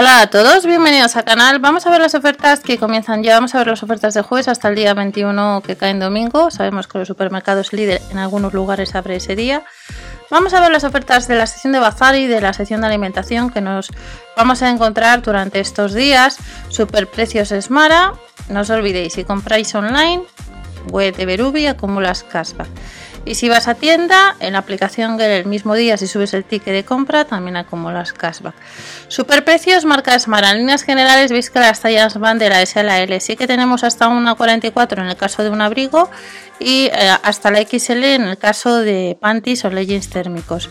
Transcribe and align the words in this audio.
Hola 0.00 0.22
a 0.22 0.26
todos, 0.28 0.64
bienvenidos 0.64 1.14
al 1.16 1.24
canal. 1.24 1.58
Vamos 1.58 1.86
a 1.86 1.90
ver 1.90 2.00
las 2.00 2.14
ofertas 2.14 2.60
que 2.60 2.78
comienzan 2.78 3.22
ya. 3.22 3.34
Vamos 3.34 3.54
a 3.54 3.58
ver 3.58 3.66
las 3.66 3.82
ofertas 3.82 4.14
de 4.14 4.22
jueves 4.22 4.48
hasta 4.48 4.70
el 4.70 4.74
día 4.74 4.94
21 4.94 5.62
que 5.62 5.76
cae 5.76 5.90
en 5.90 6.00
domingo. 6.00 6.50
Sabemos 6.50 6.86
que 6.86 6.96
los 6.96 7.06
supermercados 7.06 7.74
líder 7.74 8.00
en 8.10 8.16
algunos 8.16 8.54
lugares 8.54 8.94
abre 8.94 9.16
ese 9.16 9.36
día. 9.36 9.62
Vamos 10.30 10.54
a 10.54 10.60
ver 10.62 10.70
las 10.70 10.84
ofertas 10.84 11.28
de 11.28 11.36
la 11.36 11.46
sección 11.46 11.74
de 11.74 11.80
bazar 11.80 12.14
y 12.14 12.26
de 12.26 12.40
la 12.40 12.54
sección 12.54 12.80
de 12.80 12.86
alimentación 12.86 13.50
que 13.50 13.60
nos 13.60 13.90
vamos 14.38 14.62
a 14.62 14.70
encontrar 14.70 15.20
durante 15.20 15.60
estos 15.60 15.92
días. 15.92 16.38
Superprecios 16.70 17.52
Esmara. 17.52 18.14
No 18.48 18.60
os 18.60 18.70
olvidéis, 18.70 19.12
si 19.12 19.24
compráis 19.24 19.74
online, 19.74 20.22
web 20.90 21.14
de 21.14 21.26
Berubi 21.26 21.66
acumulas 21.66 22.22
cashback. 22.22 22.70
Y 23.24 23.34
si 23.34 23.48
vas 23.48 23.68
a 23.68 23.74
tienda, 23.74 24.34
en 24.40 24.54
la 24.54 24.60
aplicación 24.60 25.20
el 25.20 25.44
mismo 25.44 25.74
día, 25.74 25.96
si 25.96 26.06
subes 26.06 26.32
el 26.32 26.44
ticket 26.44 26.72
de 26.72 26.84
compra, 26.84 27.26
también 27.26 27.56
acumulas 27.56 28.12
cashback. 28.12 28.54
Superprecios, 29.08 29.84
marca 29.84 30.18
Smart. 30.18 30.46
En 30.46 30.58
líneas 30.58 30.82
generales, 30.82 31.30
veis 31.30 31.50
que 31.50 31.60
las 31.60 31.80
tallas 31.80 32.18
van 32.18 32.38
de 32.38 32.48
la 32.48 32.62
S 32.62 32.80
a 32.80 32.82
la 32.82 32.98
L. 33.00 33.20
Sí 33.20 33.36
que 33.36 33.46
tenemos 33.46 33.84
hasta 33.84 34.08
una 34.08 34.34
44 34.34 35.02
en 35.02 35.08
el 35.08 35.16
caso 35.16 35.42
de 35.42 35.50
un 35.50 35.60
abrigo 35.60 36.10
y 36.58 36.86
eh, 36.86 37.10
hasta 37.22 37.50
la 37.50 37.60
XL 37.60 38.04
en 38.04 38.22
el 38.22 38.38
caso 38.38 38.78
de 38.78 39.18
panties 39.20 39.64
o 39.64 39.70
leggings 39.70 40.08
térmicos 40.08 40.70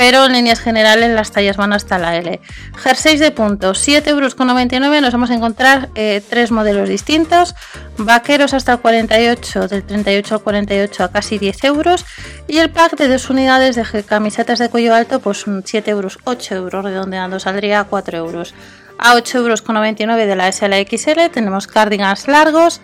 pero 0.00 0.24
en 0.24 0.32
líneas 0.32 0.60
generales 0.60 1.10
las 1.10 1.30
tallas 1.30 1.58
van 1.58 1.74
hasta 1.74 1.98
la 1.98 2.16
L. 2.16 2.40
Jerseys 2.74 3.20
de 3.20 3.32
punto, 3.32 3.72
7,99 3.72 4.06
euros. 4.06 5.02
Nos 5.02 5.12
vamos 5.12 5.30
a 5.30 5.34
encontrar 5.34 5.90
eh, 5.94 6.22
tres 6.26 6.50
modelos 6.52 6.88
distintos. 6.88 7.54
Vaqueros 7.98 8.54
hasta 8.54 8.72
el 8.72 8.78
48, 8.78 9.68
del 9.68 9.82
38 9.82 10.36
al 10.36 10.40
48 10.40 11.04
a 11.04 11.12
casi 11.12 11.36
10 11.36 11.64
euros. 11.64 12.06
Y 12.48 12.56
el 12.56 12.70
pack 12.70 12.96
de 12.96 13.08
dos 13.08 13.28
unidades 13.28 13.76
de 13.76 14.02
camisetas 14.02 14.58
de 14.58 14.70
cuello 14.70 14.94
alto, 14.94 15.20
pues 15.20 15.44
7 15.66 15.90
euros, 15.90 16.18
8 16.24 16.54
euros, 16.54 16.82
redondeando, 16.82 17.38
saldría 17.38 17.80
a 17.80 17.84
4 17.84 18.16
euros. 18.16 18.54
A 18.96 19.16
8,99 19.16 20.00
euros 20.00 20.16
de 20.16 20.34
la 20.34 20.48
S 20.48 20.64
a 20.64 20.68
la 20.68 20.78
XL 20.78 21.28
tenemos 21.30 21.66
cardigans 21.66 22.26
largos. 22.26 22.80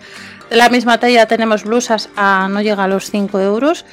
De 0.51 0.55
la 0.55 0.69
misma 0.69 0.99
talla 0.99 1.25
tenemos 1.25 1.63
blusas 1.63 2.09
a 2.15 2.47
no 2.47 2.61
llega 2.61 2.83
a 2.83 2.87
los 2.87 3.09
5 3.09 3.39
euros. 3.39 3.85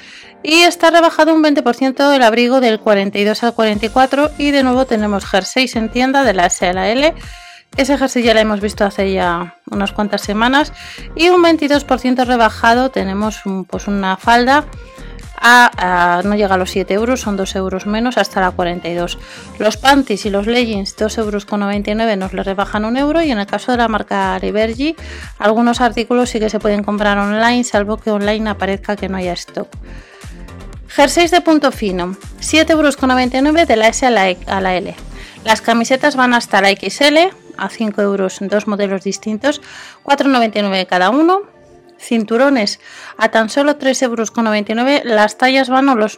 Y 0.47 0.61
está 0.61 0.91
rebajado 0.91 1.35
un 1.35 1.43
20% 1.43 2.15
el 2.15 2.23
abrigo 2.23 2.61
del 2.61 2.79
42 2.79 3.43
al 3.45 3.55
44 3.55 4.31
y 4.37 4.51
de 4.51 4.63
nuevo 4.63 4.85
tenemos 4.85 5.25
jerseys 5.25 5.75
en 5.75 5.89
tienda 5.89 6.23
de 6.23 6.35
la 6.35 6.47
S 6.47 6.69
a 6.69 6.75
la 6.75 6.91
L. 6.91 7.15
Ese 7.79 7.97
jersey 7.97 8.23
ya 8.23 8.35
lo 8.35 8.41
hemos 8.41 8.61
visto 8.61 8.85
hace 8.85 9.11
ya 9.11 9.57
unas 9.71 9.93
cuantas 9.93 10.21
semanas 10.21 10.75
y 11.17 11.31
un 11.31 11.43
22% 11.43 12.27
rebajado 12.27 12.91
tenemos 12.91 13.41
pues 13.71 13.89
una 13.89 14.19
falda 14.19 14.67
a, 15.41 16.21
no 16.25 16.35
llega 16.35 16.55
a 16.55 16.59
los 16.59 16.71
7 16.71 16.93
euros, 16.93 17.23
son 17.23 17.39
2 17.39 17.57
euros 17.57 17.87
menos 17.87 18.19
hasta 18.19 18.43
la 18.43 18.51
42. 18.51 19.19
Los 19.59 19.79
panties 19.79 20.27
y 20.27 20.31
los 20.31 20.47
leggings 20.47 20.95
2 20.95 21.19
euros 21.19 21.47
con 21.47 21.61
99 21.61 22.17
nos 22.19 22.35
le 22.35 22.43
rebajan 22.43 22.85
un 22.85 22.99
euro 22.99 23.23
y 23.23 23.31
en 23.31 23.39
el 23.39 23.47
caso 23.47 23.73
de 23.73 23.79
la 23.79 23.89
marca 23.89 24.39
Libergy 24.41 24.95
algunos 25.39 25.81
artículos 25.81 26.29
sí 26.29 26.39
que 26.39 26.51
se 26.51 26.61
pueden 26.61 26.85
comprar 26.85 27.17
online 27.17 27.65
salvo 27.65 27.97
que 27.97 28.11
online 28.11 28.51
aparezca 28.51 28.95
que 28.95 29.09
no 29.09 29.17
haya 29.17 29.33
stock. 29.33 29.69
Jerseys 30.95 31.33
de 31.33 31.41
punto 31.41 31.73
fino, 31.73 32.17
7,99 32.39 32.71
euros 32.71 33.67
de 33.67 33.75
la 33.75 33.89
S 33.89 34.07
a 34.07 34.11
la, 34.11 34.31
e, 34.31 34.39
a 34.47 34.61
la 34.61 34.77
L. 34.77 34.95
Las 35.45 35.61
camisetas 35.61 36.15
van 36.15 36.35
hasta 36.35 36.61
la 36.61 36.71
XL, 36.71 37.35
a 37.57 37.69
5 37.69 38.01
euros 38.01 38.41
en 38.41 38.47
dos 38.47 38.69
modelos 38.69 39.03
distintos, 39.03 39.61
4,99 40.05 40.87
cada 40.87 41.11
uno. 41.11 41.43
Cinturones 41.99 42.81
a 43.17 43.31
tan 43.31 43.49
solo 43.49 43.79
3,99 43.79 44.03
euros. 44.03 45.05
Las 45.05 45.37
tallas 45.37 45.69
van 45.69 45.89
o 45.89 45.97
los, 45.97 46.17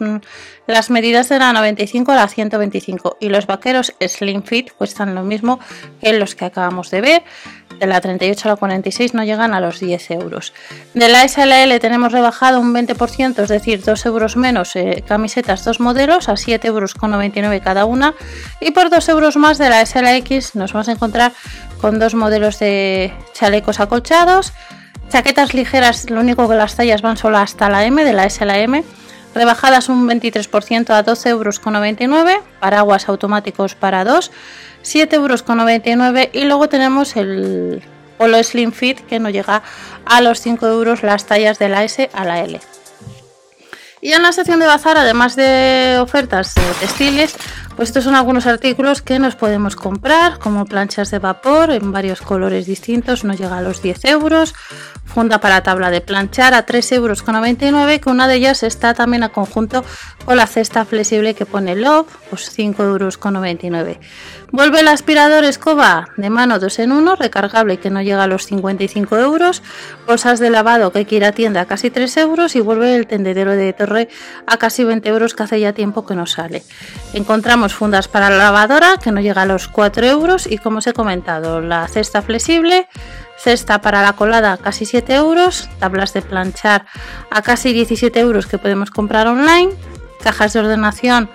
las 0.66 0.90
medidas 0.90 1.28
de 1.30 1.38
la 1.38 1.52
95 1.52 2.12
a 2.12 2.16
la 2.16 2.28
125. 2.28 3.16
Y 3.20 3.28
los 3.30 3.46
vaqueros 3.46 3.94
Slim 4.00 4.42
Fit 4.42 4.72
cuestan 4.72 5.14
lo 5.14 5.22
mismo 5.22 5.58
que 6.00 6.12
los 6.18 6.34
que 6.34 6.44
acabamos 6.44 6.90
de 6.90 7.00
ver 7.00 7.22
de 7.78 7.86
la 7.86 8.00
38 8.00 8.48
a 8.48 8.52
la 8.52 8.56
46 8.56 9.14
no 9.14 9.24
llegan 9.24 9.54
a 9.54 9.60
los 9.60 9.80
10 9.80 10.10
euros. 10.12 10.52
De 10.94 11.08
la 11.08 11.26
SLL 11.26 11.78
tenemos 11.80 12.12
rebajado 12.12 12.60
un 12.60 12.74
20%, 12.74 13.42
es 13.42 13.48
decir, 13.48 13.82
2 13.82 14.06
euros 14.06 14.36
menos 14.36 14.76
eh, 14.76 15.04
camisetas, 15.06 15.64
dos 15.64 15.80
modelos, 15.80 16.28
a 16.28 16.36
7 16.36 16.66
euros 16.68 16.94
con 16.94 17.10
99 17.10 17.60
cada 17.60 17.84
una. 17.84 18.14
Y 18.60 18.70
por 18.70 18.90
2 18.90 19.08
euros 19.08 19.36
más 19.36 19.58
de 19.58 19.68
la 19.68 19.84
SLX 19.84 20.54
nos 20.54 20.72
vamos 20.72 20.88
a 20.88 20.92
encontrar 20.92 21.32
con 21.80 21.98
dos 21.98 22.14
modelos 22.14 22.58
de 22.58 23.12
chalecos 23.32 23.80
acolchados. 23.80 24.52
Chaquetas 25.08 25.54
ligeras, 25.54 26.10
lo 26.10 26.20
único 26.20 26.48
que 26.48 26.56
las 26.56 26.74
tallas 26.74 27.02
van 27.02 27.16
solo 27.16 27.38
hasta 27.38 27.68
la 27.68 27.84
M 27.84 28.04
de 28.04 28.12
la 28.12 28.28
SLM 28.28 28.82
rebajadas 29.36 29.88
un 29.88 30.08
23% 30.08 30.90
a 30.90 31.04
12,99 31.04 32.08
euros, 32.08 32.42
paraguas 32.58 33.08
automáticos 33.08 33.74
para 33.74 34.04
2, 34.04 34.32
7,99 34.86 35.12
euros 35.14 36.30
y 36.32 36.44
luego 36.44 36.68
tenemos 36.68 37.16
el 37.16 37.82
Polo 38.16 38.42
Slim 38.42 38.72
Fit 38.72 39.00
que 39.00 39.18
no 39.18 39.30
llega 39.30 39.62
a 40.04 40.20
los 40.20 40.40
5 40.40 40.66
euros 40.66 41.02
las 41.02 41.26
tallas 41.26 41.58
de 41.58 41.68
la 41.68 41.84
S 41.84 42.08
a 42.12 42.24
la 42.24 42.40
L. 42.40 42.60
Y 44.00 44.12
en 44.12 44.22
la 44.22 44.30
sección 44.32 44.60
de 44.60 44.66
bazar, 44.66 44.96
además 44.96 45.34
de 45.34 45.98
ofertas 46.00 46.54
textiles, 46.78 47.34
pues 47.76 47.90
estos 47.90 48.04
son 48.04 48.14
algunos 48.14 48.46
artículos 48.46 49.02
que 49.02 49.18
nos 49.18 49.36
podemos 49.36 49.76
comprar, 49.76 50.38
como 50.38 50.64
planchas 50.64 51.10
de 51.10 51.18
vapor 51.18 51.70
en 51.70 51.92
varios 51.92 52.22
colores 52.22 52.66
distintos, 52.66 53.22
nos 53.22 53.38
llega 53.38 53.58
a 53.58 53.62
los 53.62 53.82
10 53.82 54.06
euros, 54.06 54.54
funda 55.04 55.40
para 55.40 55.62
tabla 55.62 55.90
de 55.90 56.00
planchar 56.00 56.54
a 56.54 56.64
3,99 56.64 56.94
euros, 56.94 58.00
que 58.00 58.10
una 58.10 58.28
de 58.28 58.34
ellas 58.36 58.62
está 58.62 58.94
también 58.94 59.22
a 59.22 59.28
conjunto 59.28 59.84
con 60.24 60.36
la 60.36 60.46
cesta 60.46 60.84
flexible 60.86 61.34
que 61.34 61.44
pone 61.44 61.76
Love, 61.76 62.06
pues 62.30 62.50
5,99 62.56 62.80
euros. 62.82 63.98
Vuelve 64.52 64.80
el 64.80 64.88
aspirador 64.88 65.44
escoba 65.44 66.08
de 66.16 66.30
mano 66.30 66.58
2 66.58 66.78
en 66.78 66.92
1, 66.92 67.16
recargable 67.16 67.78
que 67.78 67.90
no 67.90 68.00
llega 68.00 68.22
a 68.22 68.26
los 68.26 68.46
55 68.46 69.18
euros, 69.18 69.62
bolsas 70.06 70.38
de 70.38 70.50
lavado 70.50 70.92
que 70.92 71.04
quiere 71.04 71.26
a 71.26 71.32
tienda 71.32 71.62
a 71.62 71.66
casi 71.66 71.90
3 71.90 72.16
euros 72.18 72.54
y 72.54 72.60
vuelve 72.60 72.94
el 72.94 73.06
tendedero 73.06 73.52
de 73.52 73.72
torre 73.72 74.08
a 74.46 74.56
casi 74.56 74.84
20 74.84 75.08
euros 75.08 75.34
que 75.34 75.42
hace 75.42 75.60
ya 75.60 75.72
tiempo 75.72 76.06
que 76.06 76.14
no 76.14 76.26
sale. 76.26 76.62
Encontramos 77.12 77.65
fundas 77.74 78.08
para 78.08 78.30
la 78.30 78.38
lavadora 78.38 78.96
que 79.02 79.12
no 79.12 79.20
llega 79.20 79.42
a 79.42 79.46
los 79.46 79.68
4 79.68 80.06
euros 80.06 80.46
y 80.46 80.58
como 80.58 80.78
os 80.78 80.86
he 80.86 80.92
comentado, 80.92 81.60
la 81.60 81.86
cesta 81.88 82.22
flexible 82.22 82.88
Cesta 83.36 83.80
para 83.80 84.02
la 84.02 84.14
colada 84.14 84.56
casi 84.56 84.86
7 84.86 85.14
euros, 85.14 85.68
tablas 85.78 86.12
de 86.14 86.22
planchar 86.22 86.86
a 87.30 87.42
casi 87.42 87.72
17 87.72 88.18
euros 88.18 88.46
que 88.46 88.58
podemos 88.58 88.90
comprar 88.90 89.26
online, 89.26 89.72
cajas 90.22 90.54
de 90.54 90.60
ordenación 90.60 91.28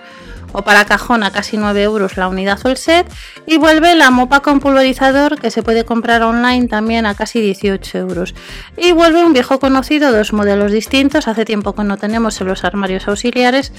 o 0.52 0.62
para 0.62 0.84
cajón 0.84 1.22
a 1.22 1.30
casi 1.30 1.56
9 1.56 1.82
euros 1.82 2.16
la 2.16 2.28
unidad 2.28 2.58
o 2.64 2.68
el 2.68 2.76
set 2.76 3.06
y 3.46 3.58
vuelve 3.58 3.94
la 3.94 4.10
mopa 4.10 4.40
con 4.40 4.60
pulverizador 4.60 5.40
que 5.40 5.50
se 5.50 5.62
puede 5.62 5.84
comprar 5.84 6.22
online 6.22 6.68
también 6.68 7.06
a 7.06 7.14
casi 7.14 7.40
18 7.40 7.98
euros 7.98 8.34
y 8.76 8.92
vuelve 8.92 9.24
un 9.24 9.32
viejo 9.32 9.58
conocido 9.58 10.12
dos 10.12 10.32
modelos 10.32 10.72
distintos 10.72 11.28
hace 11.28 11.44
tiempo 11.44 11.74
que 11.74 11.84
no 11.84 11.96
tenemos 11.96 12.40
en 12.40 12.48
los 12.48 12.64
armarios 12.64 13.08
auxiliares 13.08 13.72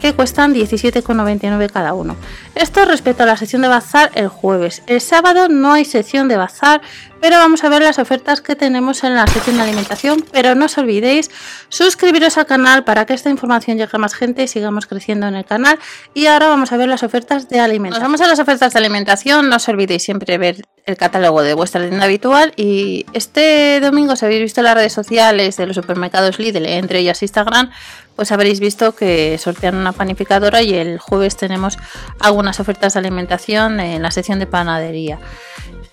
que 0.00 0.14
cuestan 0.14 0.54
17,99 0.54 1.70
cada 1.70 1.94
uno 1.94 2.16
esto 2.54 2.84
respecto 2.84 3.22
a 3.22 3.26
la 3.26 3.36
sección 3.36 3.62
de 3.62 3.68
bazar 3.68 4.10
el 4.14 4.28
jueves 4.28 4.82
el 4.86 5.00
sábado 5.00 5.48
no 5.48 5.72
hay 5.72 5.84
sección 5.84 6.28
de 6.28 6.36
bazar 6.36 6.80
pero 7.20 7.38
vamos 7.38 7.64
a 7.64 7.68
ver 7.68 7.82
las 7.82 7.98
ofertas 7.98 8.40
que 8.40 8.56
tenemos 8.56 9.02
en 9.02 9.14
la 9.14 9.26
sección 9.26 9.56
de 9.56 9.62
alimentación. 9.62 10.24
Pero 10.32 10.54
no 10.54 10.66
os 10.66 10.78
olvidéis 10.78 11.30
suscribiros 11.68 12.36
al 12.38 12.46
canal 12.46 12.84
para 12.84 13.06
que 13.06 13.14
esta 13.14 13.30
información 13.30 13.78
llegue 13.78 13.90
a 13.92 13.98
más 13.98 14.14
gente 14.14 14.42
y 14.42 14.48
sigamos 14.48 14.86
creciendo 14.86 15.26
en 15.26 15.34
el 15.34 15.44
canal. 15.44 15.78
Y 16.16 16.28
ahora 16.28 16.48
vamos 16.48 16.72
a 16.72 16.78
ver 16.78 16.88
las 16.88 17.02
ofertas 17.02 17.50
de 17.50 17.60
alimentación. 17.60 18.02
vamos 18.02 18.22
a 18.22 18.26
las 18.26 18.38
ofertas 18.38 18.72
de 18.72 18.78
alimentación. 18.78 19.50
No 19.50 19.56
os 19.56 19.68
olvidéis 19.68 20.02
siempre 20.02 20.38
ver 20.38 20.62
el 20.86 20.96
catálogo 20.96 21.42
de 21.42 21.52
vuestra 21.52 21.86
tienda 21.86 22.06
habitual. 22.06 22.54
Y 22.56 23.04
este 23.12 23.80
domingo, 23.80 24.16
si 24.16 24.24
habéis 24.24 24.40
visto 24.40 24.62
las 24.62 24.74
redes 24.76 24.94
sociales 24.94 25.58
de 25.58 25.66
los 25.66 25.76
supermercados 25.76 26.38
Lidl, 26.38 26.64
entre 26.64 27.00
ellas 27.00 27.20
Instagram, 27.20 27.70
pues 28.16 28.32
habréis 28.32 28.60
visto 28.60 28.94
que 28.96 29.36
sortean 29.36 29.76
una 29.76 29.92
panificadora 29.92 30.62
y 30.62 30.72
el 30.72 30.98
jueves 30.98 31.36
tenemos 31.36 31.76
algunas 32.18 32.60
ofertas 32.60 32.94
de 32.94 33.00
alimentación 33.00 33.78
en 33.78 34.00
la 34.00 34.10
sección 34.10 34.38
de 34.38 34.46
panadería. 34.46 35.18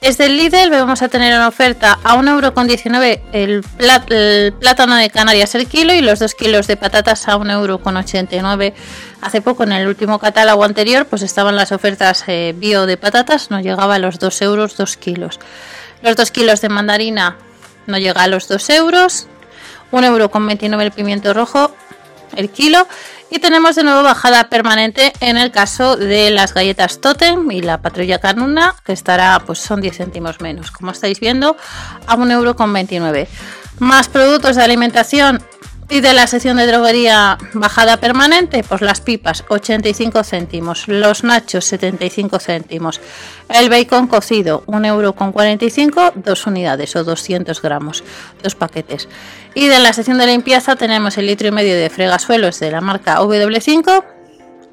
Desde 0.04 0.26
el 0.26 0.36
Lidl 0.36 0.70
vamos 0.70 1.02
a 1.02 1.08
tener 1.08 1.34
una 1.34 1.48
oferta 1.48 1.98
a 2.04 2.18
1,19€ 2.18 3.22
el, 3.32 3.64
el 4.10 4.54
plátano 4.54 4.98
de 4.98 5.10
Canarias 5.10 5.56
el 5.56 5.66
kilo 5.66 5.94
y 5.94 6.02
los 6.02 6.20
2 6.20 6.36
kilos 6.36 6.68
de 6.68 6.76
patatas 6.76 7.30
a 7.30 7.38
1,89€. 7.38 8.74
Hace 9.22 9.42
poco 9.42 9.64
en 9.64 9.72
el 9.72 9.88
último 9.88 10.20
catálogo 10.20 10.66
anterior 10.66 11.06
pues 11.06 11.22
estaban 11.22 11.56
las 11.56 11.72
ofertas 11.72 12.26
eh, 12.28 12.54
bio 12.54 12.86
de 12.86 12.98
patatas, 12.98 13.50
no 13.50 13.62
llegaba 13.62 13.96
a 13.96 14.00
los 14.00 14.20
2 14.20 14.42
euros 14.42 14.76
2 14.76 14.98
kilos. 14.98 15.40
Los 16.02 16.18
2 16.18 16.32
kilos 16.32 16.60
de 16.60 16.68
mandarina 16.68 17.38
no 17.88 17.98
llega 17.98 18.24
a 18.24 18.28
los 18.28 18.50
2 18.50 18.70
euros. 18.72 19.28
1,29€ 19.94 20.82
el 20.82 20.92
pimiento 20.92 21.34
rojo 21.34 21.74
el 22.36 22.50
kilo 22.50 22.88
y 23.34 23.40
tenemos 23.40 23.76
de 23.76 23.84
nuevo 23.84 24.04
bajada 24.04 24.48
permanente 24.48 25.12
en 25.20 25.38
el 25.38 25.50
caso 25.50 25.98
de 25.98 26.30
las 26.30 26.54
galletas 26.54 27.02
Totem 27.02 27.50
y 27.50 27.64
la 27.64 27.82
patrulla 27.82 28.20
canuna 28.20 28.76
que 28.86 28.94
estará 28.94 29.42
pues 29.44 29.58
son 29.58 29.82
10 29.82 29.98
céntimos 29.98 30.40
menos. 30.40 30.70
Como 30.70 30.92
estáis 30.92 31.20
viendo 31.20 31.58
a 32.06 32.16
1,29€ 32.16 33.28
más 33.80 34.08
productos 34.08 34.56
de 34.56 34.62
alimentación 34.62 35.42
Y 35.90 36.02
de 36.02 36.14
la 36.14 36.28
sección 36.28 36.58
de 36.58 36.66
droguería 36.66 37.38
bajada 37.54 37.98
permanente, 37.98 38.64
pues 38.64 38.82
las 38.82 39.02
pipas 39.02 39.44
85 39.50 40.24
céntimos, 40.24 40.88
los 40.88 41.24
nachos 41.24 41.66
75 41.66 42.40
céntimos, 42.40 43.02
el 43.50 43.70
bacon 43.70 44.08
cocido 44.08 44.64
1 44.68 44.88
euro 44.88 45.14
con 45.14 45.32
45, 45.32 46.14
dos 46.16 46.48
unidades 46.48 46.96
o 46.96 47.04
200 47.04 47.62
gramos, 47.62 48.04
dos 48.42 48.56
paquetes. 48.56 49.08
Y 49.54 49.68
de 49.68 49.80
la 49.80 49.94
sección 49.94 50.18
de 50.18 50.28
limpieza 50.28 50.76
tenemos 50.76 51.18
el 51.18 51.28
litro 51.28 51.48
y 51.48 51.52
medio 51.52 51.76
de 51.76 51.90
fregasuelos 51.90 52.60
de 52.60 52.72
la 52.72 52.82
marca 52.82 53.20
W5 53.20 54.04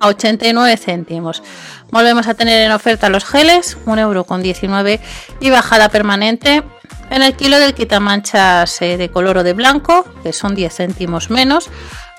a 0.00 0.08
89 0.08 0.76
céntimos. 0.76 1.42
Volvemos 1.90 2.28
a 2.28 2.34
tener 2.34 2.62
en 2.62 2.72
oferta 2.72 3.10
los 3.10 3.24
geles, 3.24 3.76
1 3.84 4.00
euro 4.00 4.24
con 4.24 4.42
19 4.42 5.00
y 5.40 5.50
bajada 5.50 5.90
permanente 5.90 6.62
en 7.10 7.22
el 7.22 7.34
kilo 7.34 7.58
del 7.58 7.74
quitamanchas 7.74 8.78
de 8.80 9.10
color 9.12 9.38
o 9.38 9.42
de 9.42 9.52
blanco, 9.52 10.06
que 10.22 10.32
son 10.32 10.54
10 10.54 10.74
céntimos 10.74 11.30
menos, 11.30 11.70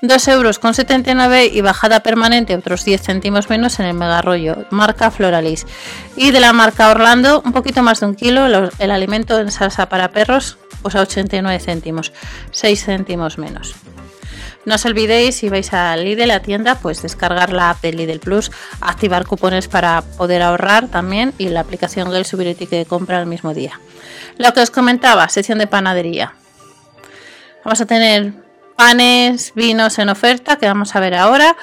2 0.02 0.28
euros 0.30 0.58
con 0.58 0.74
79 0.74 1.46
y 1.54 1.62
bajada 1.62 2.02
permanente 2.02 2.56
otros 2.56 2.84
10 2.86 3.02
céntimos 3.02 3.50
menos 3.50 3.80
en 3.80 3.86
el 3.86 3.94
mega 3.94 4.22
rollo, 4.22 4.66
marca 4.72 5.12
Floralis. 5.12 5.68
Y 6.16 6.32
de 6.32 6.40
la 6.40 6.54
marca 6.54 6.90
Orlando, 6.90 7.42
un 7.46 7.52
poquito 7.52 7.84
más 7.84 8.00
de 8.00 8.08
un 8.08 8.16
kilo, 8.16 8.70
el 8.80 8.92
alimento 8.92 9.40
en 9.40 9.52
salsa 9.52 9.90
para 9.90 10.10
perros, 10.10 10.58
pues 10.82 10.96
a 10.96 11.02
89 11.02 11.60
céntimos, 11.60 12.12
6 12.52 12.86
céntimos 12.86 13.38
menos. 13.38 13.76
No 14.66 14.75
os 14.75 14.86
olvidéis, 14.86 15.36
si 15.36 15.50
vais 15.50 15.74
a 15.74 15.98
Lidl, 15.98 16.28
la 16.28 16.42
tienda, 16.42 16.75
pues 16.75 17.02
descargar 17.02 17.52
la 17.52 17.72
app 17.72 17.81
de 17.81 17.94
Lidl 17.94 18.19
Plus, 18.19 18.52
activar 18.80 19.25
cupones 19.25 19.68
para 19.68 20.02
poder 20.18 20.42
ahorrar 20.44 20.88
también 20.88 21.34
y 21.38 21.50
la 21.50 21.62
aplicación 21.62 22.12
del 22.12 22.25
subir 22.25 22.48
el 22.48 22.56
de 22.58 22.86
compra 22.86 23.18
al 23.18 23.25
mismo 23.25 23.54
día. 23.54 23.80
Lo 24.38 24.54
que 24.54 24.62
os 24.62 24.69
comentaba, 24.69 25.28
sección 25.30 25.58
de 25.58 25.68
panadería. 25.68 26.36
Vamos 27.66 27.81
a 27.81 27.86
tener 27.86 28.34
panes, 28.75 29.54
vinos 29.56 29.98
en 30.00 30.10
oferta, 30.10 30.58
que 30.58 30.68
vamos 30.68 30.96
a 30.96 31.00
ver 31.00 31.16
ahora. 31.16 31.56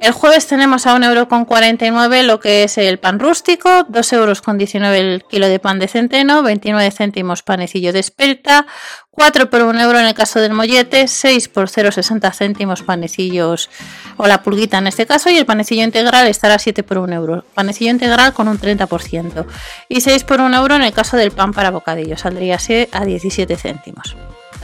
El 0.00 0.12
jueves 0.12 0.46
tenemos 0.46 0.86
a 0.86 0.94
1,49€ 0.94 2.22
lo 2.22 2.38
que 2.38 2.64
es 2.64 2.76
el 2.76 2.98
pan 2.98 3.18
rústico, 3.18 3.68
2,19€ 3.88 4.94
el 4.94 5.24
kilo 5.24 5.48
de 5.48 5.58
pan 5.58 5.78
de 5.78 5.88
centeno, 5.88 6.42
29 6.42 6.90
céntimos 6.90 7.42
panecillo 7.42 7.94
de 7.94 8.00
espelta, 8.00 8.66
4 9.10 9.48
por 9.48 9.62
1 9.62 9.80
euro 9.80 9.98
en 9.98 10.04
el 10.04 10.14
caso 10.14 10.38
del 10.38 10.52
mollete, 10.52 11.08
6 11.08 11.48
por 11.48 11.68
0,60 11.70 12.30
céntimos 12.34 12.82
panecillos 12.82 13.70
o 14.18 14.26
la 14.26 14.42
pulguita 14.42 14.78
en 14.78 14.86
este 14.86 15.06
caso 15.06 15.30
y 15.30 15.38
el 15.38 15.46
panecillo 15.46 15.82
integral 15.82 16.28
estará 16.28 16.58
7 16.58 16.82
por 16.82 16.98
1 16.98 17.14
euro. 17.14 17.44
Panecillo 17.54 17.90
integral 17.90 18.34
con 18.34 18.48
un 18.48 18.60
30% 18.60 19.46
y 19.88 20.02
6 20.02 20.24
por 20.24 20.40
1 20.42 20.54
euro 20.56 20.74
en 20.76 20.82
el 20.82 20.92
caso 20.92 21.16
del 21.16 21.30
pan 21.30 21.52
para 21.52 21.70
bocadillo, 21.70 22.18
saldría 22.18 22.58
a 22.92 23.04
17 23.04 23.56
céntimos. 23.56 24.14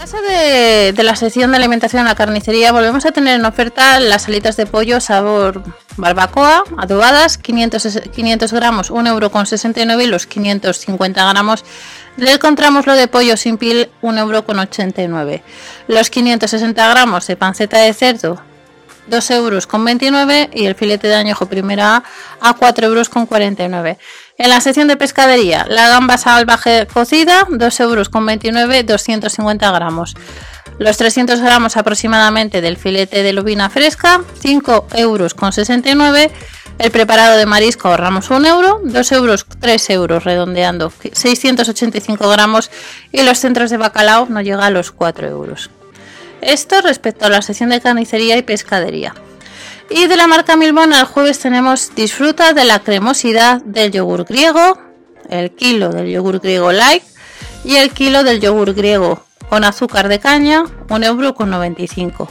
Caso 0.03 0.21
de, 0.21 1.01
la 1.05 1.15
sección 1.15 1.53
de 1.53 1.59
alimentación 1.59 2.01
en 2.01 2.07
la 2.07 2.17
carnicería, 2.17 2.73
volvemos 2.73 3.07
a 3.07 3.13
tener 3.13 3.39
en 3.39 3.47
oferta 3.47 4.01
las 4.01 4.27
alitas 4.27 4.57
de 4.57 4.67
pollo 4.67 5.01
sabor 5.01 5.63
barbacoa, 5.97 6.65
adobadas, 6.77 7.39
500, 7.39 8.01
500 8.13 8.53
gramos, 8.53 8.91
1,69 8.91 9.79
euro 9.79 10.03
y 10.03 10.07
los 10.09 10.27
550 10.27 11.31
gramos 11.31 11.65
le 12.17 12.33
encontramos 12.33 12.85
lo 12.85 12.95
de 12.95 13.07
pollo 13.07 13.37
sin 13.37 13.59
piel, 13.59 13.91
1,89 14.03 14.99
euro. 14.99 15.45
Los 15.87 16.11
560 16.11 16.89
gramos 16.89 17.29
de 17.29 17.37
panceta 17.37 17.79
de 17.79 17.95
cerdo, 17.95 18.43
2,29 19.13 20.31
euros 20.33 20.49
y 20.55 20.67
el 20.67 20.75
filete 20.75 21.09
de 21.09 21.15
añojo 21.15 21.47
primera 21.47 21.97
A 21.97 22.49
a 22.49 22.57
4,49 22.57 23.87
euros. 23.87 23.97
En 24.39 24.49
la 24.49 24.61
sección 24.61 24.89
de 24.89 24.97
pescadería, 24.97 25.67
la 25.69 25.89
gamba 25.89 26.17
salvaje 26.17 26.87
cocida, 26.93 27.47
2,29 27.47 27.81
euros, 27.83 28.87
250 28.87 29.71
gramos. 29.71 30.15
Los 30.79 30.97
300 30.97 31.41
gramos 31.41 31.77
aproximadamente 31.77 32.61
del 32.61 32.77
filete 32.77 33.23
de 33.23 33.33
lubina 33.33 33.69
fresca, 33.71 34.23
5,69 34.43 34.99
euros. 34.99 35.37
El 36.79 36.91
preparado 36.91 37.37
de 37.37 37.47
marisco 37.47 37.89
ahorramos 37.89 38.31
1 38.31 38.49
euro, 38.49 38.81
2 38.83 39.13
euros, 39.13 39.47
3 39.61 39.91
euros 39.91 40.25
redondeando, 40.25 40.93
685 41.13 42.29
gramos 42.29 42.71
y 43.13 43.23
los 43.23 43.39
centros 43.39 43.71
de 43.71 43.77
bacalao 43.77 44.27
no 44.29 44.41
llega 44.41 44.67
a 44.67 44.71
los 44.71 44.91
4 44.91 45.29
euros. 45.29 45.71
Esto 46.43 46.81
respecto 46.81 47.25
a 47.25 47.29
la 47.29 47.41
sección 47.41 47.71
de 47.71 47.81
carnicería 47.81 48.37
y 48.37 48.43
pescadería. 48.43 49.15
Y 49.89 50.09
de 50.09 50.17
la 50.17 50.27
marca 50.27 50.57
Milbona 50.57 51.01
el 51.01 51.07
jueves 51.07 51.39
tenemos 51.39 51.95
disfruta 51.95 52.53
de 52.53 52.65
la 52.65 52.81
cremosidad 52.81 53.63
del 53.63 53.93
yogur 53.93 54.25
griego, 54.25 54.79
el 55.29 55.53
kilo 55.53 55.91
del 55.91 56.11
yogur 56.11 56.41
griego 56.41 56.73
light 56.73 57.05
y 57.65 57.77
el 57.77 57.91
kilo 57.91 58.25
del 58.25 58.41
yogur 58.41 58.75
griego 58.75 59.25
con 59.49 59.65
azúcar 59.65 60.09
de 60.09 60.19
caña, 60.19 60.65
1,95 60.89 61.05
euro. 61.05 61.35
Con 61.35 62.29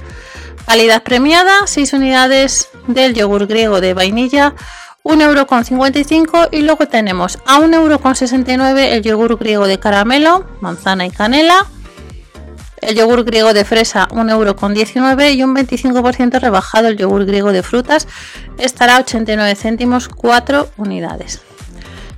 Calidad 0.65 1.03
premiada, 1.03 1.65
6 1.65 1.93
unidades 1.93 2.67
del 2.87 3.13
yogur 3.13 3.47
griego 3.47 3.79
de 3.79 3.93
vainilla, 3.93 4.55
1,55 5.03 6.35
euro. 6.35 6.49
Y 6.51 6.61
luego 6.63 6.87
tenemos 6.87 7.39
a 7.45 7.59
1,69 7.59 8.49
euro 8.57 8.77
el 8.79 9.01
yogur 9.03 9.37
griego 9.37 9.67
de 9.67 9.79
caramelo, 9.79 10.45
manzana 10.59 11.05
y 11.05 11.11
canela 11.11 11.65
el 12.81 12.95
yogur 12.95 13.23
griego 13.23 13.53
de 13.53 13.63
fresa 13.63 14.07
1,19€ 14.09 15.35
y 15.35 15.43
un 15.43 15.55
25% 15.55 16.39
rebajado 16.39 16.87
el 16.87 16.97
yogur 16.97 17.25
griego 17.25 17.51
de 17.51 17.63
frutas 17.63 18.07
estará 18.57 18.97
a 18.97 18.99
89 19.01 19.55
céntimos 19.55 20.09
4 20.09 20.69
unidades. 20.77 21.41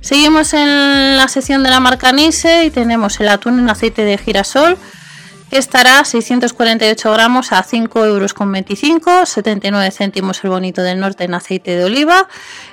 Seguimos 0.00 0.52
en 0.52 1.16
la 1.16 1.28
sección 1.28 1.62
de 1.62 1.70
la 1.70 1.80
marca 1.80 2.12
Nise 2.12 2.64
y 2.64 2.70
tenemos 2.70 3.20
el 3.20 3.28
atún 3.28 3.58
en 3.58 3.70
aceite 3.70 4.04
de 4.04 4.18
girasol 4.18 4.76
que 5.54 5.58
estará 5.58 6.00
a 6.00 6.04
648 6.04 7.12
gramos 7.12 7.52
a 7.52 7.62
5,25 7.62 8.06
euros, 8.06 9.28
79 9.28 9.92
céntimos 9.92 10.42
el 10.42 10.50
bonito 10.50 10.82
del 10.82 10.98
norte 10.98 11.22
en 11.22 11.34
aceite 11.34 11.76
de 11.76 11.84
oliva 11.84 12.26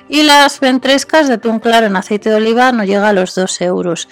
y 0.08 0.24
las 0.24 0.58
ventrescas 0.58 1.28
de 1.28 1.34
atún 1.34 1.60
claro 1.60 1.86
en 1.86 1.94
aceite 1.94 2.30
de 2.30 2.34
oliva 2.34 2.72
no 2.72 2.82
llega 2.82 3.10
a 3.10 3.12
los 3.12 3.36
2 3.36 3.60
euros. 3.60 4.08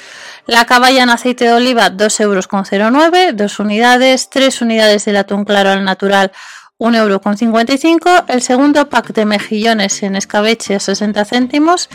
La 0.47 0.67
caballa 0.67 1.03
en 1.03 1.11
aceite 1.11 1.47
de 1.47 1.53
oliva 1.53 1.91
2 1.91 2.21
euros 2.21 2.47
con 2.47 2.63
09, 2.63 3.33
2 3.33 3.59
unidades, 3.59 4.31
3 4.31 4.63
unidades 4.63 5.05
del 5.05 5.17
atún 5.17 5.45
claro 5.45 5.71
al 5.71 5.85
natural 5.85 6.31
1,55 6.79 8.07
euro. 8.07 8.25
El 8.29 8.41
segundo 8.41 8.89
pack 8.89 9.13
de 9.15 9.25
mejillones 9.25 10.01
en 10.05 10.15
escabeche 10.15 10.77
a 10.77 10.79
60 10.79 11.25
céntimos. 11.25 11.89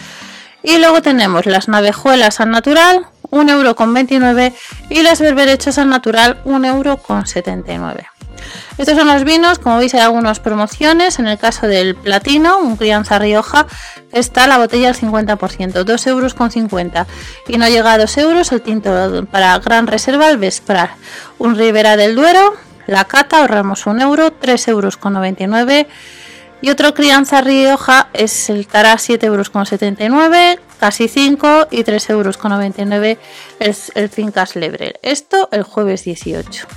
Y 0.62 0.80
luego 0.80 1.01
tenemos 1.01 1.45
las 1.45 1.69
navejuelas 1.69 2.42
al 2.42 2.50
natural, 2.50 3.07
1,29€ 3.35 4.53
y 4.89 5.03
las 5.03 5.19
berberechas 5.19 5.77
al 5.77 5.89
natural, 5.89 6.41
1,79€. 6.45 8.05
Estos 8.77 8.97
son 8.97 9.07
los 9.07 9.23
vinos, 9.23 9.59
como 9.59 9.77
veis 9.77 9.93
hay 9.93 10.01
algunas 10.01 10.39
promociones, 10.39 11.19
en 11.19 11.27
el 11.27 11.37
caso 11.37 11.67
del 11.67 11.95
platino, 11.95 12.59
un 12.59 12.75
crianza 12.75 13.17
Rioja, 13.19 13.67
está 14.11 14.47
la 14.47 14.57
botella 14.57 14.89
al 14.89 14.95
50%, 14.95 15.37
2,50 15.37 16.09
euros 16.09 16.35
y 17.47 17.57
no 17.57 17.67
llega 17.67 17.93
a 17.93 17.97
2 17.97 18.17
euros 18.17 18.51
el 18.51 18.61
tinto 18.61 19.25
para 19.31 19.57
gran 19.59 19.87
reserva 19.87 20.30
el 20.30 20.37
Vesprar, 20.37 20.92
un 21.37 21.56
Ribera 21.56 21.95
del 21.95 22.15
Duero, 22.15 22.56
la 22.87 23.06
cata 23.06 23.39
ahorramos 23.39 23.85
1 23.85 24.01
euro, 24.01 24.31
3 24.31 24.68
euros 24.68 24.99
y 26.61 26.69
otro 26.69 26.94
crianza 26.94 27.42
Rioja 27.42 28.09
es 28.13 28.49
el 28.49 28.68
Tará 28.68 28.95
7,79 28.95 30.01
euros, 30.04 30.59
casi 30.79 31.07
5 31.07 31.67
y 31.71 31.83
3,99 31.83 32.09
euros 32.09 32.37
el, 33.59 33.75
el 33.95 34.09
Fincas 34.09 34.55
Lebrel. 34.55 34.95
Esto 35.01 35.49
el 35.51 35.63
jueves 35.63 36.03
18. 36.03 36.67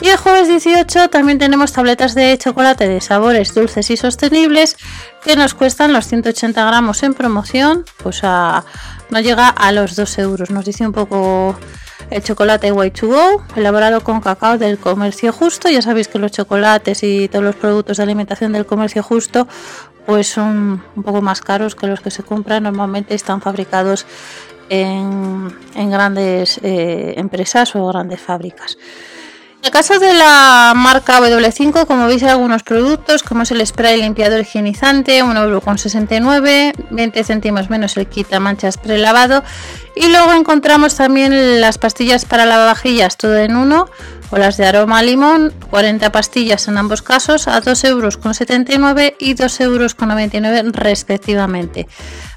Y 0.00 0.08
el 0.08 0.16
jueves 0.16 0.46
18 0.46 1.10
también 1.10 1.38
tenemos 1.38 1.72
tabletas 1.72 2.14
de 2.14 2.38
chocolate 2.38 2.86
de 2.86 3.00
sabores 3.00 3.52
dulces 3.52 3.90
y 3.90 3.96
sostenibles 3.96 4.76
que 5.24 5.34
nos 5.34 5.54
cuestan 5.54 5.92
los 5.92 6.06
180 6.06 6.64
gramos 6.64 7.02
en 7.02 7.14
promoción, 7.14 7.84
pues 8.00 8.20
a, 8.22 8.64
no 9.10 9.20
llega 9.20 9.48
a 9.48 9.72
los 9.72 9.96
2 9.96 10.18
euros. 10.18 10.50
Nos 10.50 10.64
dice 10.64 10.86
un 10.86 10.92
poco 10.92 11.58
el 12.10 12.22
chocolate 12.22 12.70
Way 12.70 12.92
to 12.92 13.08
Go, 13.08 13.44
elaborado 13.56 14.02
con 14.04 14.20
cacao 14.20 14.56
del 14.56 14.78
comercio 14.78 15.32
justo. 15.32 15.68
Ya 15.68 15.82
sabéis 15.82 16.06
que 16.06 16.20
los 16.20 16.30
chocolates 16.30 17.02
y 17.02 17.26
todos 17.26 17.44
los 17.44 17.56
productos 17.56 17.96
de 17.96 18.04
alimentación 18.04 18.52
del 18.52 18.66
comercio 18.66 19.02
justo 19.02 19.48
pues 20.08 20.26
son 20.26 20.82
un 20.96 21.02
poco 21.02 21.20
más 21.20 21.42
caros 21.42 21.74
que 21.74 21.86
los 21.86 22.00
que 22.00 22.10
se 22.10 22.22
compran. 22.22 22.62
Normalmente 22.62 23.14
están 23.14 23.42
fabricados 23.42 24.06
en, 24.70 25.50
grandes 25.74 26.58
eh, 26.62 27.12
empresas 27.18 27.76
o 27.76 27.86
grandes 27.88 28.18
fábricas. 28.18 28.78
En 29.60 29.64
el 29.64 29.70
caso 29.72 29.98
de 29.98 30.14
la 30.14 30.72
marca 30.76 31.18
W5, 31.18 31.84
como 31.86 32.06
veis 32.06 32.22
hay 32.22 32.28
algunos 32.28 32.62
productos, 32.62 33.24
como 33.24 33.42
es 33.42 33.50
el 33.50 33.66
spray 33.66 34.00
limpiador 34.00 34.40
higienizante, 34.40 35.24
1,69€, 35.24 36.86
20 36.90 37.24
céntimos 37.24 37.68
menos 37.68 37.96
el 37.96 38.06
quita 38.06 38.38
manchas 38.38 38.76
prelavado. 38.78 39.42
Y 39.96 40.10
luego 40.10 40.32
encontramos 40.32 40.94
también 40.94 41.60
las 41.60 41.76
pastillas 41.76 42.24
para 42.24 42.46
lavavajillas, 42.46 43.16
todo 43.16 43.36
en 43.36 43.56
uno, 43.56 43.90
o 44.30 44.38
las 44.38 44.58
de 44.58 44.66
aroma 44.66 45.02
limón, 45.02 45.52
40 45.70 46.12
pastillas 46.12 46.68
en 46.68 46.78
ambos 46.78 47.02
casos, 47.02 47.48
a 47.48 47.60
2,79€ 47.60 49.16
y 49.18 49.34
2,99€ 49.34 50.72
respectivamente. 50.72 51.88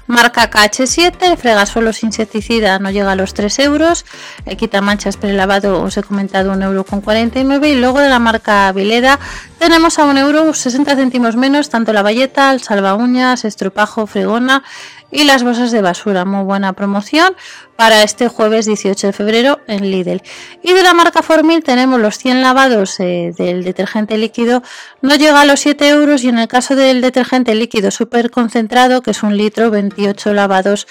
Marca 0.06 0.50
KH7, 0.50 1.36
fregasuelos 1.36 2.02
insecticida 2.02 2.78
no 2.78 2.90
llega 2.90 3.12
a 3.12 3.16
los 3.16 3.34
3 3.34 3.58
euros. 3.60 4.04
El 4.44 4.56
quita 4.56 4.80
manchas 4.80 5.16
prelavado 5.16 5.82
os 5.82 5.96
he 5.96 6.02
comentado 6.02 6.52
1,49 6.52 7.52
euro. 7.52 7.66
Y 7.66 7.74
luego 7.76 8.00
de 8.00 8.08
la 8.08 8.18
marca 8.18 8.70
Vileda 8.72 9.18
tenemos 9.58 9.98
a 9.98 10.04
1 10.04 10.18
euro 10.20 10.54
60 10.54 10.96
céntimos 10.96 11.36
menos 11.36 11.70
tanto 11.70 11.92
la 11.92 12.02
valleta, 12.02 12.52
el 12.52 12.62
salva 12.62 12.94
uñas, 12.94 13.44
estropajo, 13.44 14.06
fregona 14.06 14.64
y 15.12 15.24
las 15.24 15.44
bolsas 15.44 15.70
de 15.70 15.82
basura. 15.82 16.24
Muy 16.24 16.42
buena 16.42 16.72
promoción 16.72 17.36
para 17.76 18.02
este 18.02 18.26
jueves 18.28 18.66
18 18.66 19.08
de 19.08 19.12
febrero 19.12 19.60
en 19.68 19.90
Lidl. 19.90 20.22
Y 20.62 20.72
de 20.72 20.82
la 20.82 20.94
marca 20.94 21.22
Formil 21.22 21.62
tenemos 21.62 22.00
los 22.00 22.18
100 22.18 22.40
lavados 22.42 22.98
eh, 22.98 23.32
del 23.36 23.62
detergente 23.62 24.16
líquido. 24.18 24.62
No 25.02 25.14
llega 25.14 25.42
a 25.42 25.44
los 25.44 25.60
7 25.60 25.88
euros 25.88 26.24
y 26.24 26.30
en 26.30 26.38
el 26.38 26.48
caso 26.48 26.74
del 26.74 27.02
detergente 27.02 27.54
líquido 27.54 27.90
súper 27.90 28.30
concentrado, 28.30 29.02
que 29.02 29.10
es 29.12 29.22
un 29.22 29.36
litro, 29.36 29.70
28 29.70 30.32
lavados, 30.32 30.88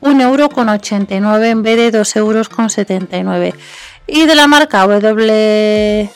1 0.00 0.22
euro 0.22 0.50
con 0.50 0.68
89 0.68 1.48
en 1.48 1.62
vez 1.62 1.76
de 1.78 1.90
2 1.90 2.16
euros 2.16 2.48
con 2.50 2.68
79. 2.68 3.54
Y 4.06 4.26
de 4.26 4.34
la 4.34 4.46
marca 4.46 4.84
WCNet 4.86 6.10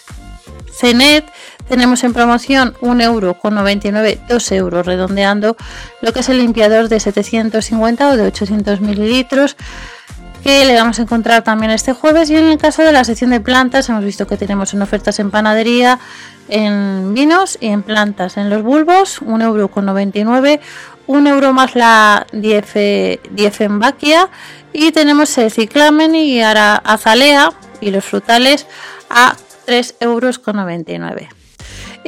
tenemos 1.69 2.05
en 2.05 2.13
promoción 2.13 2.75
1 2.81 3.03
euro 3.03 3.35
con 3.35 3.55
99, 3.55 4.21
2 4.29 4.53
euros 4.53 4.87
redondeando 4.87 5.57
lo 6.01 6.13
que 6.13 6.21
es 6.21 6.29
el 6.29 6.39
limpiador 6.39 6.89
de 6.89 7.01
750 7.01 8.09
o 8.09 8.17
de 8.17 8.27
800 8.27 8.81
mililitros 8.81 9.57
que 10.43 10.65
le 10.65 10.77
vamos 10.77 11.01
a 11.01 11.03
encontrar 11.03 11.43
también 11.43 11.73
este 11.73 11.93
jueves. 11.93 12.31
Y 12.31 12.37
en 12.37 12.45
el 12.45 12.57
caso 12.57 12.83
de 12.83 12.93
la 12.93 13.03
sección 13.03 13.31
de 13.31 13.41
plantas 13.41 13.89
hemos 13.89 14.05
visto 14.05 14.29
que 14.29 14.37
tenemos 14.37 14.75
en 14.75 14.83
ofertas 14.83 15.19
en 15.19 15.33
panadería 15.33 15.99
en 16.49 17.15
vinos 17.15 17.59
y 17.61 17.67
en 17.67 17.83
plantas. 17.83 18.37
En 18.37 18.49
los 18.49 18.63
bulbos 18.63 19.21
1 19.23 19.45
euro 19.45 19.69
con 19.69 19.87
99 19.87 20.61
1 21.09 21.31
euro 21.31 21.53
más 21.53 21.75
la 21.75 22.27
diefenbaquia 22.33 24.29
y 24.73 24.93
tenemos 24.93 25.37
el 25.39 25.51
ciclamen 25.51 26.15
y 26.15 26.41
ahora 26.43 26.77
azalea 26.77 27.53
y 27.81 27.91
los 27.91 28.05
frutales 28.05 28.67
a 29.11 29.35
3 29.67 29.97
euros 30.01 30.39
con 30.39 30.57
99 30.57 31.29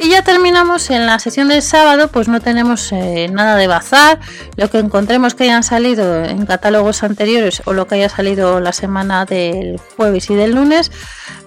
y 0.01 0.09
ya 0.09 0.21
terminamos 0.21 0.89
en 0.89 1.05
la 1.05 1.19
sesión 1.19 1.49
del 1.49 1.61
sábado, 1.61 2.07
pues 2.09 2.27
no 2.27 2.39
tenemos 2.39 2.91
eh, 2.91 3.27
nada 3.31 3.55
de 3.55 3.67
bazar. 3.67 4.19
Lo 4.55 4.69
que 4.69 4.79
encontremos 4.79 5.35
que 5.35 5.43
hayan 5.43 5.63
salido 5.63 6.23
en 6.23 6.45
catálogos 6.45 7.03
anteriores 7.03 7.61
o 7.65 7.73
lo 7.73 7.87
que 7.87 7.95
haya 7.95 8.09
salido 8.09 8.59
la 8.59 8.71
semana 8.71 9.25
del 9.25 9.79
jueves 9.97 10.29
y 10.29 10.35
del 10.35 10.55
lunes, 10.55 10.91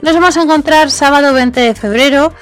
nos 0.02 0.14
vamos 0.14 0.36
a 0.36 0.42
encontrar 0.42 0.90
sábado 0.90 1.32
20 1.32 1.60
de 1.60 1.74
febrero. 1.74 2.34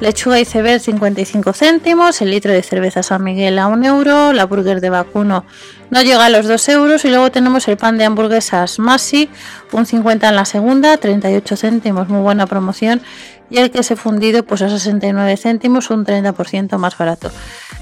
Lechuga 0.00 0.38
iceberg 0.38 0.80
55 0.80 1.52
céntimos, 1.52 2.22
el 2.22 2.30
litro 2.30 2.52
de 2.52 2.62
cerveza 2.62 3.02
San 3.02 3.24
Miguel 3.24 3.58
a 3.58 3.66
1 3.66 3.84
euro, 3.84 4.32
la 4.32 4.46
burger 4.46 4.80
de 4.80 4.90
vacuno 4.90 5.44
no 5.90 6.02
llega 6.02 6.24
a 6.24 6.28
los 6.28 6.46
2 6.46 6.68
euros. 6.68 7.04
Y 7.04 7.08
luego 7.08 7.30
tenemos 7.30 7.66
el 7.66 7.76
pan 7.76 7.98
de 7.98 8.04
hamburguesas 8.04 8.78
Masi, 8.78 9.28
un 9.72 9.86
50 9.86 10.28
en 10.28 10.36
la 10.36 10.44
segunda, 10.44 10.96
38 10.96 11.56
céntimos, 11.56 12.08
muy 12.08 12.20
buena 12.20 12.46
promoción 12.46 13.02
y 13.50 13.58
el 13.58 13.70
que 13.70 13.82
se 13.82 13.96
fundido 13.96 14.42
pues 14.44 14.62
a 14.62 14.68
69 14.68 15.36
céntimos, 15.36 15.90
un 15.90 16.04
30% 16.04 16.76
más 16.78 16.96
barato. 16.96 17.30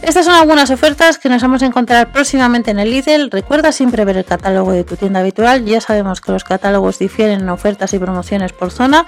Estas 0.03 0.27
son 0.27 0.35
algunas 0.35 0.71
ofertas 0.71 1.19
que 1.19 1.29
nos 1.29 1.43
vamos 1.43 1.63
a 1.63 1.67
encontrar 1.67 2.13
próximamente 2.13 2.71
en 2.71 2.79
el 2.79 2.91
Lidl. 2.91 3.31
Recuerda 3.31 3.73
siempre 3.73 4.05
ver 4.05 4.19
el 4.19 4.25
catálogo 4.25 4.73
de 4.73 4.85
tu 4.85 4.97
tienda 4.97 5.21
habitual. 5.21 5.65
Ya 5.65 5.81
sabemos 5.81 6.21
que 6.21 6.33
los 6.33 6.45
catálogos 6.45 6.99
difieren 6.99 7.41
en 7.41 7.49
ofertas 7.49 7.95
y 7.95 7.99
promociones 7.99 8.53
por 8.53 8.71
zona. 8.71 9.07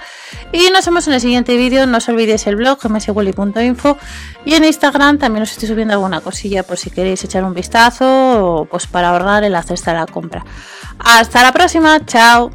Y 0.51 0.69
nos 0.71 0.85
vemos 0.85 1.07
en 1.07 1.13
el 1.13 1.21
siguiente 1.21 1.55
vídeo. 1.57 1.85
No 1.85 1.97
os 1.97 2.09
olvidéis 2.09 2.47
el 2.47 2.55
blog 2.55 2.79
mswilly.info 2.89 3.97
y 4.45 4.55
en 4.55 4.65
Instagram 4.65 5.19
también 5.19 5.43
os 5.43 5.51
estoy 5.51 5.67
subiendo 5.67 5.93
alguna 5.93 6.21
cosilla 6.21 6.63
por 6.63 6.77
si 6.77 6.89
queréis 6.89 7.23
echar 7.23 7.43
un 7.43 7.53
vistazo 7.53 8.05
o 8.07 8.65
pues 8.65 8.87
para 8.87 9.09
ahorrar 9.09 9.43
el 9.43 9.55
hacer 9.55 9.77
a 9.85 9.93
la 9.93 10.05
compra. 10.07 10.43
Hasta 10.97 11.43
la 11.43 11.51
próxima, 11.51 12.03
chao. 12.05 12.51